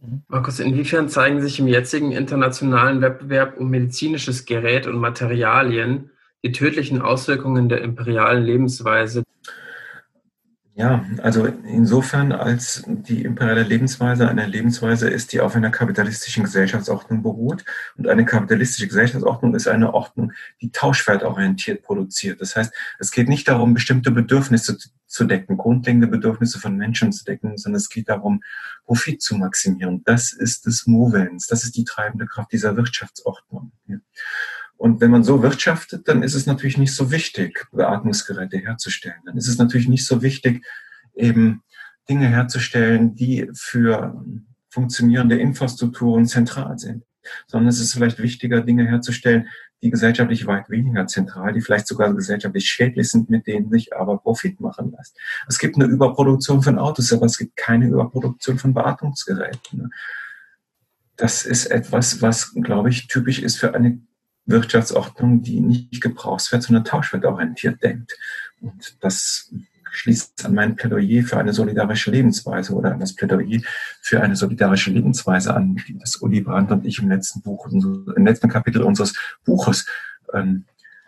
Mhm. 0.00 0.22
Markus, 0.28 0.60
inwiefern 0.60 1.08
zeigen 1.08 1.40
sich 1.40 1.58
im 1.58 1.68
jetzigen 1.68 2.12
internationalen 2.12 3.00
Wettbewerb 3.00 3.58
um 3.58 3.70
medizinisches 3.70 4.44
Gerät 4.44 4.86
und 4.86 4.96
Materialien 4.96 6.10
die 6.44 6.52
tödlichen 6.52 7.00
Auswirkungen 7.00 7.68
der 7.68 7.80
imperialen 7.80 8.44
Lebensweise 8.44 9.24
ja, 10.76 11.04
also 11.22 11.46
insofern, 11.46 12.32
als 12.32 12.82
die 12.86 13.22
imperiale 13.22 13.62
Lebensweise 13.62 14.28
eine 14.28 14.44
Lebensweise 14.44 15.08
ist, 15.08 15.32
die 15.32 15.40
auf 15.40 15.54
einer 15.54 15.70
kapitalistischen 15.70 16.42
Gesellschaftsordnung 16.42 17.22
beruht. 17.22 17.64
Und 17.96 18.08
eine 18.08 18.24
kapitalistische 18.24 18.88
Gesellschaftsordnung 18.88 19.54
ist 19.54 19.68
eine 19.68 19.94
Ordnung, 19.94 20.32
die 20.60 20.72
tauschwertorientiert 20.72 21.82
produziert. 21.82 22.40
Das 22.40 22.56
heißt, 22.56 22.74
es 22.98 23.12
geht 23.12 23.28
nicht 23.28 23.46
darum, 23.46 23.72
bestimmte 23.72 24.10
Bedürfnisse 24.10 24.76
zu 25.06 25.24
decken, 25.26 25.58
grundlegende 25.58 26.08
Bedürfnisse 26.08 26.58
von 26.58 26.76
Menschen 26.76 27.12
zu 27.12 27.24
decken, 27.24 27.56
sondern 27.56 27.76
es 27.76 27.88
geht 27.88 28.08
darum, 28.08 28.42
Profit 28.84 29.22
zu 29.22 29.36
maximieren. 29.36 30.02
Das 30.04 30.32
ist 30.32 30.66
das 30.66 30.88
Movens, 30.88 31.46
das 31.46 31.62
ist 31.62 31.76
die 31.76 31.84
treibende 31.84 32.26
Kraft 32.26 32.50
dieser 32.50 32.76
Wirtschaftsordnung. 32.76 33.70
Und 34.84 35.00
wenn 35.00 35.10
man 35.10 35.24
so 35.24 35.42
wirtschaftet, 35.42 36.08
dann 36.08 36.22
ist 36.22 36.34
es 36.34 36.44
natürlich 36.44 36.76
nicht 36.76 36.94
so 36.94 37.10
wichtig, 37.10 37.66
Beatmungsgeräte 37.72 38.58
herzustellen. 38.58 39.16
Dann 39.24 39.38
ist 39.38 39.48
es 39.48 39.56
natürlich 39.56 39.88
nicht 39.88 40.04
so 40.04 40.20
wichtig, 40.20 40.62
eben 41.14 41.62
Dinge 42.06 42.28
herzustellen, 42.28 43.14
die 43.14 43.48
für 43.54 44.22
funktionierende 44.68 45.38
Infrastrukturen 45.38 46.26
zentral 46.26 46.78
sind. 46.78 47.02
Sondern 47.46 47.68
es 47.68 47.80
ist 47.80 47.94
vielleicht 47.94 48.18
wichtiger, 48.18 48.60
Dinge 48.60 48.86
herzustellen, 48.86 49.48
die 49.82 49.88
gesellschaftlich 49.88 50.46
weit 50.46 50.68
weniger 50.68 51.06
zentral, 51.06 51.54
die 51.54 51.62
vielleicht 51.62 51.86
sogar 51.86 52.12
gesellschaftlich 52.12 52.66
schädlich 52.66 53.08
sind, 53.08 53.30
mit 53.30 53.46
denen 53.46 53.70
sich 53.70 53.96
aber 53.96 54.18
Profit 54.18 54.60
machen 54.60 54.94
lässt. 54.94 55.16
Es 55.48 55.58
gibt 55.58 55.76
eine 55.76 55.86
Überproduktion 55.86 56.60
von 56.60 56.78
Autos, 56.78 57.10
aber 57.10 57.24
es 57.24 57.38
gibt 57.38 57.56
keine 57.56 57.86
Überproduktion 57.86 58.58
von 58.58 58.74
Beatmungsgeräten. 58.74 59.94
Das 61.16 61.46
ist 61.46 61.70
etwas, 61.70 62.20
was, 62.20 62.52
glaube 62.52 62.90
ich, 62.90 63.06
typisch 63.06 63.38
ist 63.38 63.56
für 63.56 63.72
eine 63.74 64.02
Wirtschaftsordnung, 64.46 65.42
die 65.42 65.60
nicht 65.60 66.00
gebrauchswert, 66.00 66.62
sondern 66.62 66.84
tauschwertorientiert 66.84 67.82
denkt. 67.82 68.16
Und 68.60 68.96
das 69.00 69.52
schließt 69.90 70.44
an 70.44 70.54
mein 70.54 70.76
Plädoyer 70.76 71.22
für 71.22 71.38
eine 71.38 71.52
solidarische 71.52 72.10
Lebensweise 72.10 72.74
oder 72.74 72.92
an 72.92 73.00
das 73.00 73.14
Plädoyer 73.14 73.60
für 74.00 74.20
eine 74.20 74.36
solidarische 74.36 74.90
Lebensweise 74.90 75.54
an, 75.54 75.76
die 75.88 75.96
das 75.98 76.16
Uli 76.16 76.40
Brandt 76.40 76.72
und 76.72 76.84
ich 76.84 76.98
im 76.98 77.08
letzten 77.08 77.42
Buch, 77.42 77.68
im 77.68 78.26
letzten 78.26 78.48
Kapitel 78.48 78.82
unseres 78.82 79.14
Buches 79.44 79.86
ähm, 80.32 80.64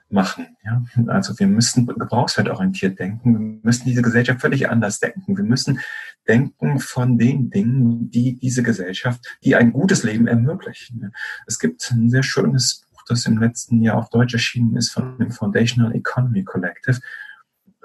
machen. 0.08 0.56
Ja? 0.64 0.84
Also 1.08 1.38
wir 1.38 1.48
müssen 1.48 1.86
gebrauchswertorientiert 1.86 2.98
denken. 2.98 3.32
Wir 3.32 3.60
müssen 3.62 3.86
diese 3.86 4.02
Gesellschaft 4.02 4.40
völlig 4.40 4.68
anders 4.68 5.00
denken. 5.00 5.36
Wir 5.36 5.44
müssen 5.44 5.80
denken 6.28 6.78
von 6.78 7.18
den 7.18 7.50
Dingen, 7.50 8.10
die 8.10 8.36
diese 8.36 8.62
Gesellschaft, 8.62 9.38
die 9.42 9.56
ein 9.56 9.72
gutes 9.72 10.04
Leben 10.04 10.26
ermöglichen. 10.26 11.12
Es 11.46 11.58
gibt 11.58 11.90
ein 11.90 12.08
sehr 12.08 12.22
schönes 12.22 12.85
das 13.06 13.26
im 13.26 13.38
letzten 13.38 13.80
Jahr 13.82 13.96
auf 13.96 14.10
Deutsch 14.10 14.34
erschienen 14.34 14.76
ist 14.76 14.90
von 14.90 15.18
dem 15.18 15.30
Foundational 15.30 15.94
Economy 15.94 16.44
Collective, 16.44 17.00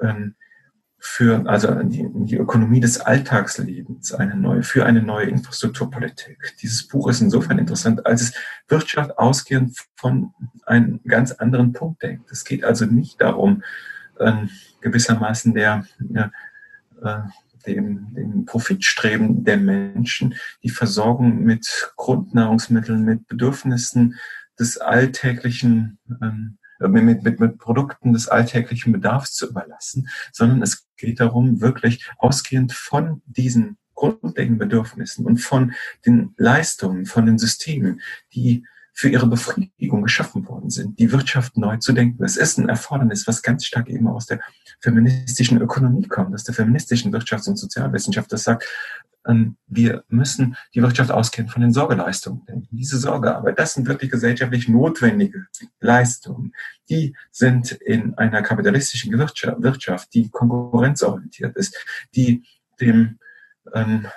ähm, 0.02 0.36
für 1.04 1.48
also 1.48 1.82
die, 1.82 2.08
die 2.14 2.38
Ökonomie 2.38 2.80
des 2.80 3.00
Alltagslebens, 3.00 4.14
eine 4.14 4.36
neue, 4.36 4.62
für 4.62 4.86
eine 4.86 5.02
neue 5.02 5.26
Infrastrukturpolitik. 5.26 6.56
Dieses 6.62 6.88
Buch 6.88 7.10
ist 7.10 7.22
insofern 7.22 7.58
interessant, 7.58 8.06
als 8.06 8.22
es 8.22 8.34
Wirtschaft 8.68 9.18
ausgehend 9.18 9.76
von 9.96 10.32
einem 10.68 11.02
ganz 11.08 11.32
anderen 11.32 11.74
Punkt 11.74 12.04
denkt. 12.04 12.32
Es 12.32 12.46
geht 12.46 12.64
also 12.64 12.86
nicht 12.86 13.20
darum, 13.20 13.64
äh, 14.20 14.46
gewissermaßen 14.82 15.56
der, 15.56 15.86
äh, 17.04 17.18
dem, 17.66 18.14
dem 18.14 18.46
Profitstreben 18.46 19.44
der 19.44 19.58
Menschen, 19.58 20.36
die 20.62 20.70
Versorgung 20.70 21.44
mit 21.44 21.92
Grundnahrungsmitteln, 21.96 23.04
mit 23.04 23.28
Bedürfnissen 23.28 24.20
des 24.62 24.78
alltäglichen, 24.78 26.00
ähm, 26.22 26.58
mit, 26.80 27.24
mit, 27.24 27.40
mit 27.40 27.58
Produkten 27.58 28.14
des 28.14 28.28
alltäglichen 28.28 28.94
Bedarfs 28.94 29.34
zu 29.34 29.50
überlassen, 29.50 30.08
sondern 30.32 30.62
es 30.62 30.88
geht 30.98 31.20
darum, 31.20 31.62
wirklich 31.62 32.10
ausgehend 32.18 32.72
von 32.72 33.22
diesen 33.26 33.78
grundlegenden 33.94 34.58
Bedürfnissen 34.58 35.26
und 35.26 35.38
von 35.38 35.74
den 36.06 36.34
Leistungen, 36.38 37.06
von 37.06 37.26
den 37.26 37.38
Systemen, 37.38 38.02
die 38.34 38.66
für 38.94 39.10
ihre 39.10 39.28
Befriedigung 39.28 40.04
geschaffen 40.04 40.48
worden 40.48 40.70
sind, 40.70 41.00
die 41.00 41.12
Wirtschaft 41.12 41.58
neu 41.58 41.78
zu 41.78 41.94
denken. 41.94 42.22
Das 42.22 42.36
ist 42.36 42.58
ein 42.58 42.70
Erfordernis, 42.70 43.28
was 43.28 43.42
ganz 43.42 43.66
stark 43.66 43.90
eben 43.90 44.08
aus 44.08 44.26
der 44.26 44.42
feministischen 44.80 45.62
Ökonomie 45.62 46.08
kommt, 46.08 46.34
aus 46.34 46.44
der 46.44 46.54
feministischen 46.54 47.14
Wirtschafts- 47.14 47.48
und 47.48 47.58
Sozialwissenschaft, 47.58 48.32
das 48.32 48.44
sagt, 48.44 48.66
wir 49.68 50.04
müssen 50.08 50.56
die 50.74 50.82
Wirtschaft 50.82 51.12
ausgehend 51.12 51.52
von 51.52 51.62
den 51.62 51.74
Sorgeleistungen 51.74 52.46
denken. 52.46 52.76
Diese 52.76 52.98
Sorgearbeit, 52.98 53.60
das 53.60 53.74
sind 53.74 53.88
wirklich 53.88 54.10
gesellschaftlich 54.10 54.68
notwendige 54.68 55.46
Leistungen. 55.80 56.54
Die 56.90 57.16
sind 57.32 57.72
in 57.72 58.16
einer 58.16 58.42
kapitalistischen 58.42 59.18
Wirtschaft, 59.18 60.14
die 60.14 60.30
konkurrenzorientiert 60.30 61.56
ist, 61.56 61.78
die 62.16 62.44
dem, 62.80 63.20
ähm, 63.74 64.08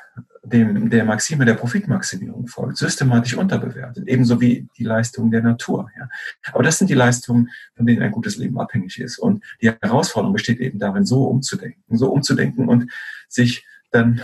dem, 0.42 0.88
der 0.88 1.04
Maxime 1.04 1.44
der 1.44 1.54
Profitmaximierung 1.54 2.46
folgt, 2.46 2.78
systematisch 2.78 3.34
unterbewertet, 3.34 4.08
ebenso 4.08 4.40
wie 4.40 4.68
die 4.78 4.84
Leistungen 4.84 5.30
der 5.30 5.42
Natur. 5.42 5.90
Ja. 5.98 6.08
Aber 6.52 6.62
das 6.62 6.78
sind 6.78 6.88
die 6.88 6.94
Leistungen, 6.94 7.50
von 7.76 7.86
denen 7.86 8.02
ein 8.02 8.12
gutes 8.12 8.36
Leben 8.38 8.58
abhängig 8.58 8.98
ist. 8.98 9.18
Und 9.18 9.44
die 9.60 9.70
Herausforderung 9.70 10.32
besteht 10.32 10.60
eben 10.60 10.78
darin, 10.78 11.04
so 11.04 11.24
umzudenken, 11.24 11.98
so 11.98 12.10
umzudenken 12.10 12.68
und 12.68 12.90
sich 13.28 13.66
dann 13.94 14.20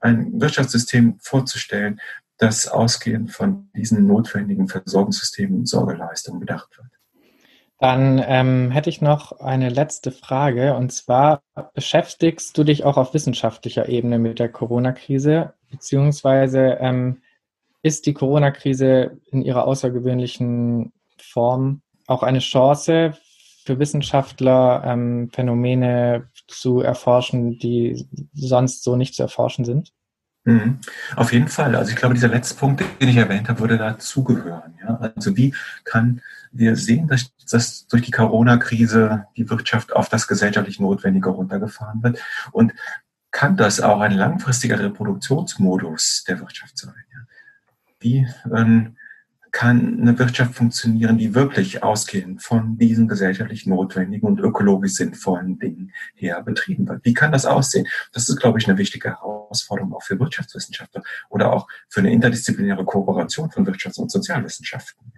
ein 0.00 0.40
Wirtschaftssystem 0.40 1.18
vorzustellen, 1.20 2.00
das 2.38 2.68
ausgehend 2.68 3.32
von 3.32 3.70
diesen 3.74 4.06
notwendigen 4.06 4.68
Versorgungssystemen 4.68 5.60
und 5.60 5.66
Sorgeleistungen 5.66 6.40
gedacht 6.40 6.76
wird. 6.76 6.88
Dann 7.78 8.22
ähm, 8.26 8.70
hätte 8.70 8.88
ich 8.88 9.02
noch 9.02 9.40
eine 9.40 9.68
letzte 9.68 10.10
Frage 10.10 10.74
und 10.74 10.92
zwar 10.92 11.42
beschäftigst 11.74 12.56
du 12.56 12.64
dich 12.64 12.84
auch 12.84 12.96
auf 12.96 13.12
wissenschaftlicher 13.12 13.88
Ebene 13.88 14.18
mit 14.18 14.38
der 14.38 14.48
Corona-Krise, 14.48 15.52
beziehungsweise 15.70 16.78
ähm, 16.80 17.18
ist 17.82 18.06
die 18.06 18.14
Corona-Krise 18.14 19.18
in 19.30 19.42
ihrer 19.42 19.66
außergewöhnlichen 19.66 20.92
Form 21.18 21.82
auch 22.06 22.22
eine 22.22 22.38
Chance 22.38 23.14
für 23.66 23.78
Wissenschaftler, 23.78 24.82
ähm, 24.86 25.28
Phänomene 25.32 26.28
zu 26.46 26.80
erforschen, 26.80 27.58
die 27.58 28.06
sonst 28.32 28.84
so 28.84 28.96
nicht 28.96 29.14
zu 29.14 29.22
erforschen 29.22 29.64
sind? 29.64 29.92
Mhm. 30.44 30.78
Auf 31.16 31.32
jeden 31.32 31.48
Fall. 31.48 31.74
Also 31.74 31.90
ich 31.90 31.96
glaube, 31.96 32.14
dieser 32.14 32.28
letzte 32.28 32.54
Punkt, 32.54 32.82
den 33.00 33.08
ich 33.08 33.16
erwähnt 33.16 33.48
habe, 33.48 33.58
würde 33.60 33.78
dazugehören. 33.78 34.78
Ja? 34.80 35.12
Also 35.16 35.36
wie 35.36 35.52
kann 35.84 36.22
wir 36.52 36.76
sehen, 36.76 37.08
dass, 37.08 37.32
dass 37.50 37.88
durch 37.88 38.02
die 38.02 38.12
Corona-Krise 38.12 39.26
die 39.36 39.50
Wirtschaft 39.50 39.92
auf 39.92 40.08
das 40.08 40.28
gesellschaftlich 40.28 40.78
Notwendige 40.78 41.30
runtergefahren 41.30 42.02
wird 42.02 42.20
und 42.52 42.72
kann 43.32 43.56
das 43.56 43.80
auch 43.80 44.00
ein 44.00 44.12
langfristiger 44.12 44.78
Reproduktionsmodus 44.78 46.24
der 46.28 46.38
Wirtschaft 46.38 46.78
sein? 46.78 46.94
Ja? 47.12 47.18
Wie 47.98 48.26
ähm, 48.54 48.96
kann 49.56 50.02
eine 50.02 50.18
Wirtschaft 50.18 50.54
funktionieren, 50.54 51.16
die 51.16 51.34
wirklich 51.34 51.82
ausgehend 51.82 52.42
von 52.42 52.76
diesen 52.76 53.08
gesellschaftlich 53.08 53.64
notwendigen 53.64 54.26
und 54.26 54.38
ökologisch 54.38 54.92
sinnvollen 54.92 55.58
Dingen 55.58 55.94
her 56.14 56.42
betrieben 56.42 56.86
wird. 56.86 57.02
Wie 57.06 57.14
kann 57.14 57.32
das 57.32 57.46
aussehen? 57.46 57.86
Das 58.12 58.28
ist, 58.28 58.36
glaube 58.36 58.58
ich, 58.58 58.68
eine 58.68 58.76
wichtige 58.76 59.08
Herausforderung 59.08 59.94
auch 59.94 60.02
für 60.02 60.20
Wirtschaftswissenschaftler 60.20 61.02
oder 61.30 61.54
auch 61.54 61.68
für 61.88 62.00
eine 62.00 62.12
interdisziplinäre 62.12 62.84
Kooperation 62.84 63.50
von 63.50 63.66
Wirtschafts- 63.66 63.98
und 63.98 64.10
Sozialwissenschaften. 64.10 65.10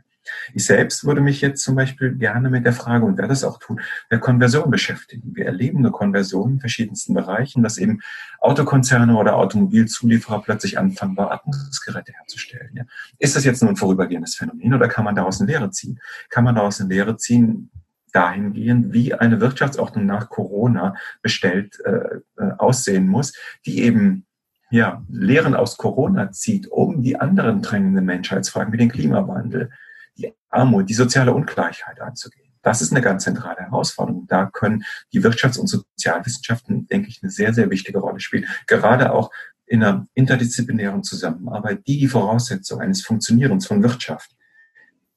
Ich 0.54 0.64
selbst 0.64 1.04
würde 1.04 1.20
mich 1.20 1.40
jetzt 1.40 1.62
zum 1.62 1.74
Beispiel 1.74 2.14
gerne 2.14 2.50
mit 2.50 2.64
der 2.64 2.72
Frage, 2.72 3.04
und 3.04 3.18
werde 3.18 3.32
es 3.32 3.44
auch 3.44 3.58
tun, 3.58 3.80
der 4.10 4.18
Konversion 4.18 4.70
beschäftigen. 4.70 5.34
Wir 5.34 5.46
erleben 5.46 5.78
eine 5.78 5.90
Konversion 5.90 6.52
in 6.52 6.60
verschiedensten 6.60 7.14
Bereichen, 7.14 7.62
dass 7.62 7.78
eben 7.78 8.00
Autokonzerne 8.40 9.16
oder 9.16 9.36
Automobilzulieferer 9.36 10.42
plötzlich 10.42 10.78
anfangen, 10.78 11.14
Beatmungsgeräte 11.14 12.12
herzustellen. 12.12 12.70
Ja. 12.74 12.84
Ist 13.18 13.36
das 13.36 13.44
jetzt 13.44 13.62
nur 13.62 13.70
ein 13.70 13.76
vorübergehendes 13.76 14.36
Phänomen 14.36 14.74
oder 14.74 14.88
kann 14.88 15.04
man 15.04 15.14
daraus 15.14 15.40
eine 15.40 15.50
Lehre 15.50 15.70
ziehen? 15.70 16.00
Kann 16.30 16.44
man 16.44 16.54
daraus 16.54 16.80
eine 16.80 16.88
Lehre 16.88 17.16
ziehen, 17.16 17.70
dahingehend, 18.12 18.92
wie 18.92 19.14
eine 19.14 19.40
Wirtschaftsordnung 19.40 20.06
nach 20.06 20.28
Corona 20.28 20.94
bestellt 21.22 21.78
äh, 21.84 22.20
äh, 22.36 22.52
aussehen 22.58 23.06
muss, 23.06 23.34
die 23.66 23.82
eben 23.82 24.24
ja, 24.70 25.02
Lehren 25.08 25.54
aus 25.54 25.76
Corona 25.76 26.30
zieht, 26.30 26.66
um 26.68 27.02
die 27.02 27.18
anderen 27.18 27.62
drängenden 27.62 28.04
Menschheitsfragen 28.04 28.72
wie 28.72 28.78
den 28.78 28.90
Klimawandel, 28.90 29.70
die 30.18 30.32
Armut, 30.50 30.88
die 30.88 30.94
soziale 30.94 31.32
Ungleichheit 31.32 32.00
anzugehen. 32.00 32.52
Das 32.62 32.82
ist 32.82 32.92
eine 32.92 33.00
ganz 33.00 33.24
zentrale 33.24 33.60
Herausforderung. 33.60 34.26
Da 34.26 34.46
können 34.46 34.84
die 35.12 35.22
Wirtschafts- 35.22 35.58
und 35.58 35.68
Sozialwissenschaften, 35.68 36.86
denke 36.88 37.08
ich, 37.08 37.20
eine 37.22 37.30
sehr, 37.30 37.54
sehr 37.54 37.70
wichtige 37.70 37.98
Rolle 37.98 38.20
spielen. 38.20 38.46
Gerade 38.66 39.12
auch 39.12 39.30
in 39.66 39.82
einer 39.82 40.06
interdisziplinären 40.14 41.02
Zusammenarbeit, 41.02 41.86
die 41.86 41.98
die 41.98 42.08
Voraussetzung 42.08 42.80
eines 42.80 43.02
Funktionierens 43.02 43.66
von 43.66 43.82
Wirtschaft, 43.82 44.34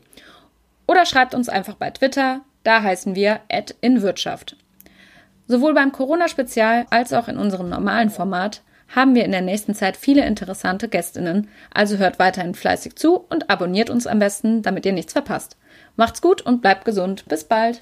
oder 0.87 1.05
schreibt 1.05 1.35
uns 1.35 1.49
einfach 1.49 1.75
bei 1.75 1.91
Twitter, 1.91 2.41
da 2.63 2.81
heißen 2.81 3.15
wir 3.15 3.41
@inwirtschaft. 3.81 4.57
Sowohl 5.47 5.73
beim 5.73 5.91
Corona-Spezial 5.91 6.85
als 6.89 7.13
auch 7.13 7.27
in 7.27 7.37
unserem 7.37 7.69
normalen 7.69 8.09
Format 8.09 8.61
haben 8.95 9.15
wir 9.15 9.25
in 9.25 9.31
der 9.31 9.41
nächsten 9.41 9.75
Zeit 9.75 9.97
viele 9.97 10.25
interessante 10.25 10.87
Gästinnen, 10.87 11.49
also 11.73 11.97
hört 11.97 12.19
weiterhin 12.19 12.55
fleißig 12.55 12.95
zu 12.95 13.17
und 13.17 13.49
abonniert 13.49 13.89
uns 13.89 14.07
am 14.07 14.19
besten, 14.19 14.61
damit 14.61 14.85
ihr 14.85 14.93
nichts 14.93 15.13
verpasst. 15.13 15.57
Macht's 15.97 16.21
gut 16.21 16.41
und 16.41 16.61
bleibt 16.61 16.85
gesund. 16.85 17.25
Bis 17.27 17.43
bald. 17.43 17.75